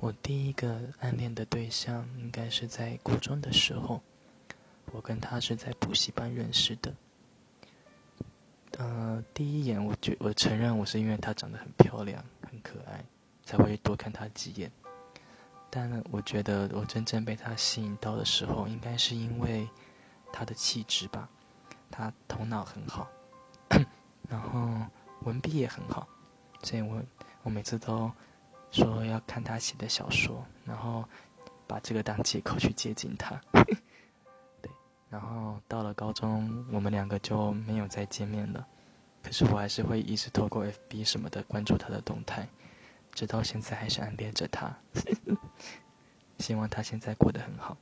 [0.00, 4.00] 我第一个暗恋的对象应该是在国中的时候，
[4.92, 6.94] 我跟他是在补习班认识的。
[8.78, 13.04] 呃，第一眼我觉我承认我是因为她长得很漂亮、很可爱，
[13.44, 14.72] 才会多看她几眼。
[15.68, 19.68] 但我觉得我真正被她吸引到的时候，应该是因为
[20.32, 21.28] 她的气质吧。
[21.90, 23.10] 她头脑很好，
[24.30, 24.86] 然后
[25.24, 26.08] 文笔也很好，
[26.62, 27.02] 所以我
[27.42, 28.10] 我每次都
[28.70, 31.04] 说要看他写的小说，然后
[31.66, 33.40] 把这个当借口去接近他，
[34.62, 34.70] 对。
[35.08, 38.66] 然后到了高中，我们两个就没有再见面了。
[39.22, 42.48] 可是我还是会一直透过 FB 什么的关注他的动态，
[43.12, 44.74] 直到现在还是暗恋着他。
[46.38, 47.76] 希望他现在过得很好。